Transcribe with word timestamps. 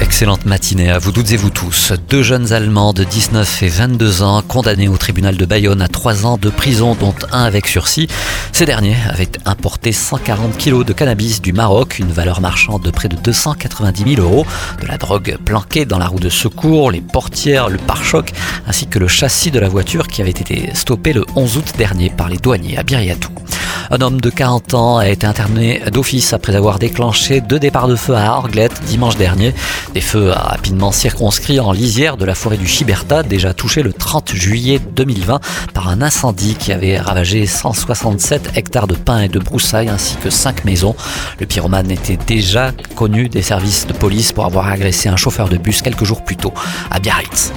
Excellente 0.00 0.46
matinée 0.46 0.90
à 0.90 0.98
vous 0.98 1.12
toutes 1.12 1.30
et 1.30 1.36
vous 1.36 1.50
tous. 1.50 1.92
Deux 2.08 2.22
jeunes 2.22 2.54
Allemands 2.54 2.94
de 2.94 3.04
19 3.04 3.62
et 3.62 3.68
22 3.68 4.22
ans 4.22 4.40
condamnés 4.40 4.88
au 4.88 4.96
tribunal 4.96 5.36
de 5.36 5.44
Bayonne 5.44 5.82
à 5.82 5.88
trois 5.88 6.24
ans 6.24 6.38
de 6.38 6.48
prison, 6.48 6.94
dont 6.94 7.14
un 7.32 7.44
avec 7.44 7.66
sursis. 7.68 8.08
Ces 8.52 8.64
derniers 8.64 8.96
avaient 9.10 9.30
importé 9.44 9.92
140 9.92 10.56
kilos 10.56 10.86
de 10.86 10.94
cannabis 10.94 11.42
du 11.42 11.52
Maroc, 11.52 11.98
une 11.98 12.10
valeur 12.10 12.40
marchande 12.40 12.82
de 12.82 12.90
près 12.90 13.10
de 13.10 13.16
290 13.16 14.14
000 14.16 14.26
euros, 14.26 14.46
de 14.80 14.86
la 14.86 14.96
drogue 14.96 15.36
planquée 15.44 15.84
dans 15.84 15.98
la 15.98 16.06
roue 16.06 16.18
de 16.18 16.30
secours, 16.30 16.90
les 16.90 17.02
portières, 17.02 17.68
le 17.68 17.76
pare-choc, 17.76 18.32
ainsi 18.66 18.86
que 18.86 18.98
le 18.98 19.06
châssis 19.06 19.50
de 19.50 19.60
la 19.60 19.68
voiture 19.68 20.08
qui 20.08 20.22
avait 20.22 20.30
été 20.30 20.70
stoppé 20.72 21.12
le 21.12 21.26
11 21.36 21.58
août 21.58 21.72
dernier 21.76 22.08
par 22.08 22.30
les 22.30 22.38
douaniers 22.38 22.78
à 22.78 22.82
Biriatou. 22.82 23.30
Un 23.92 24.02
homme 24.02 24.20
de 24.20 24.30
40 24.30 24.74
ans 24.74 24.98
a 24.98 25.08
été 25.08 25.26
interné 25.26 25.82
d'office 25.92 26.32
après 26.32 26.54
avoir 26.54 26.78
déclenché 26.78 27.40
deux 27.40 27.58
départs 27.58 27.88
de 27.88 27.96
feu 27.96 28.14
à 28.14 28.26
Arglette 28.26 28.80
dimanche 28.86 29.16
dernier. 29.16 29.52
Des 29.94 30.00
feux 30.00 30.30
rapidement 30.30 30.92
circonscrits 30.92 31.58
en 31.58 31.72
lisière 31.72 32.16
de 32.16 32.24
la 32.24 32.36
forêt 32.36 32.56
du 32.56 32.68
Chiberta, 32.68 33.24
déjà 33.24 33.52
touché 33.52 33.82
le 33.82 33.92
30 33.92 34.32
juillet 34.32 34.78
2020 34.94 35.40
par 35.74 35.88
un 35.88 36.02
incendie 36.02 36.54
qui 36.54 36.72
avait 36.72 37.00
ravagé 37.00 37.46
167 37.46 38.52
hectares 38.54 38.86
de 38.86 38.94
pins 38.94 39.22
et 39.22 39.28
de 39.28 39.40
broussailles 39.40 39.88
ainsi 39.88 40.14
que 40.22 40.30
5 40.30 40.64
maisons. 40.64 40.94
Le 41.40 41.46
pyromane 41.46 41.90
était 41.90 42.16
déjà 42.16 42.70
connu 42.94 43.28
des 43.28 43.42
services 43.42 43.88
de 43.88 43.92
police 43.92 44.30
pour 44.30 44.44
avoir 44.44 44.68
agressé 44.68 45.08
un 45.08 45.16
chauffeur 45.16 45.48
de 45.48 45.56
bus 45.56 45.82
quelques 45.82 46.04
jours 46.04 46.22
plus 46.22 46.36
tôt 46.36 46.54
à 46.92 47.00
Biarritz. 47.00 47.52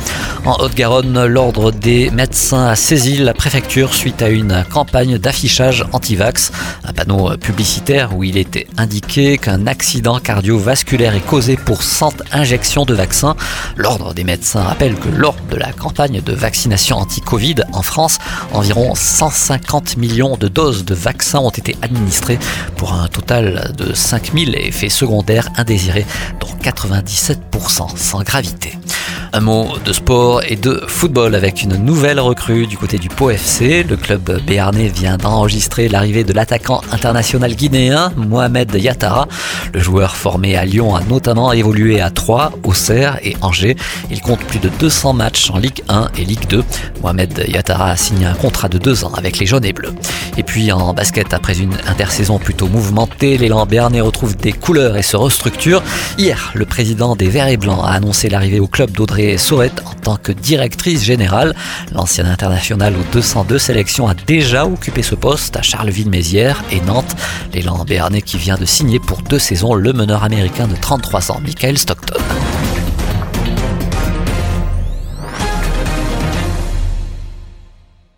En 0.45 0.57
Haute-Garonne, 0.59 1.25
l'ordre 1.25 1.71
des 1.71 2.09
médecins 2.09 2.65
a 2.65 2.75
saisi 2.75 3.17
la 3.17 3.33
préfecture 3.33 3.93
suite 3.93 4.21
à 4.23 4.29
une 4.29 4.65
campagne 4.69 5.17
d'affichage 5.19 5.85
Un 6.23 6.93
panneau 6.93 7.35
publicitaire 7.37 8.15
où 8.15 8.23
il 8.23 8.37
était 8.37 8.67
indiqué 8.77 9.37
qu'un 9.37 9.67
accident 9.67 10.19
cardiovasculaire 10.19 11.15
est 11.15 11.25
causé 11.25 11.57
pour 11.57 11.83
100 11.83 12.23
injections 12.31 12.85
de 12.85 12.93
vaccins. 12.93 13.35
L'ordre 13.75 14.13
des 14.13 14.23
médecins 14.23 14.61
rappelle 14.61 14.95
que 14.95 15.09
lors 15.09 15.35
de 15.51 15.57
la 15.57 15.73
campagne 15.73 16.21
de 16.21 16.33
vaccination 16.33 16.97
anti-Covid 16.97 17.55
en 17.73 17.81
France, 17.81 18.19
environ 18.53 18.95
150 18.95 19.97
millions 19.97 20.37
de 20.37 20.47
doses 20.47 20.85
de 20.85 20.95
vaccins 20.95 21.39
ont 21.39 21.49
été 21.49 21.75
administrées 21.81 22.39
pour 22.77 22.93
un 22.93 23.07
total 23.07 23.73
de 23.77 23.93
5000 23.93 24.55
effets 24.55 24.89
secondaires 24.89 25.49
indésirés, 25.57 26.05
dont 26.39 26.47
97% 26.61 27.97
sans 27.97 28.23
gravité. 28.23 28.77
Un 29.35 29.39
mot 29.39 29.67
de 29.83 29.91
sport 29.93 30.43
et 30.47 30.55
de 30.55 30.83
football 30.85 31.33
avec 31.33 31.63
une 31.63 31.75
nouvelle 31.77 32.19
recrue 32.19 32.67
du 32.67 32.77
côté 32.77 32.99
du 32.99 33.09
Pau 33.09 33.31
FC. 33.31 33.81
Le 33.81 33.97
club 33.97 34.39
béarnais 34.45 34.89
vient 34.89 35.17
d'enregistrer 35.17 35.89
l'arrivée 35.89 36.23
de 36.23 36.33
l'attaquant 36.33 36.81
international 36.91 37.55
guinéen 37.55 38.13
Mohamed 38.15 38.75
Yatara. 38.75 39.27
Le 39.73 39.79
joueur 39.79 40.15
formé 40.15 40.55
à 40.55 40.65
Lyon 40.65 40.95
a 40.95 41.01
notamment 41.01 41.51
évolué 41.51 41.99
à 41.99 42.11
Troyes, 42.11 42.51
Auxerre 42.63 43.17
et 43.23 43.35
Angers. 43.41 43.75
Il 44.11 44.21
compte 44.21 44.41
plus 44.41 44.59
de 44.59 44.69
200 44.69 45.13
matchs 45.13 45.49
en 45.49 45.57
Ligue 45.57 45.81
1 45.89 46.09
et 46.15 46.25
Ligue 46.25 46.47
2. 46.49 46.63
Mohamed 47.01 47.45
Yatara 47.47 47.89
a 47.89 47.95
signé 47.97 48.27
un 48.27 48.35
contrat 48.35 48.69
de 48.69 48.77
deux 48.77 49.03
ans 49.03 49.13
avec 49.15 49.39
les 49.39 49.47
jaunes 49.47 49.65
et 49.65 49.73
bleus. 49.73 49.95
Et 50.37 50.43
puis 50.43 50.71
en 50.71 50.93
basket, 50.93 51.33
après 51.33 51.57
une 51.57 51.73
intersaison 51.87 52.37
plutôt 52.37 52.67
mouvementée, 52.67 53.39
l'élan 53.39 53.65
béarnais 53.65 54.01
retrouve 54.01 54.37
des 54.37 54.51
couleurs 54.51 54.95
et 54.95 55.01
se 55.01 55.17
restructure. 55.17 55.81
Hier, 56.19 56.51
le 56.53 56.65
président 56.65 57.15
des 57.15 57.29
Verts 57.29 57.47
et 57.47 57.57
Blancs 57.57 57.81
a 57.83 57.93
annoncé 57.93 58.29
l'arrivée 58.29 58.59
au 58.59 58.67
club 58.67 58.91
d'Audrey 58.91 59.22
Saurette 59.37 59.81
en 59.85 59.93
tant 59.93 60.17
que 60.17 60.31
directrice 60.31 61.03
générale. 61.03 61.55
L'ancienne 61.93 62.27
internationale 62.27 62.93
aux 62.95 63.13
202 63.13 63.57
sélections 63.57 64.07
a 64.07 64.13
déjà 64.13 64.65
occupé 64.65 65.01
ce 65.01 65.15
poste 65.15 65.55
à 65.55 65.61
Charleville-Mézières 65.61 66.63
et 66.71 66.81
Nantes. 66.81 67.15
L'élan 67.53 67.83
béarnais 67.85 68.21
qui 68.21 68.37
vient 68.37 68.57
de 68.57 68.65
signer 68.65 68.99
pour 68.99 69.21
deux 69.21 69.39
saisons 69.39 69.73
le 69.73 69.93
meneur 69.93 70.23
américain 70.23 70.67
de 70.67 70.75
33 70.75 71.31
ans, 71.31 71.39
Michael 71.43 71.77
Stockton. 71.77 72.22